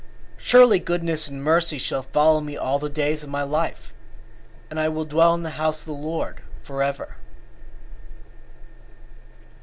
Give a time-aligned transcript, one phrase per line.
[0.37, 3.93] 23:6 Surely goodness and mercy shall follow me all the days of my life:
[4.71, 7.17] and I will dwell in the house of the LORD for ever.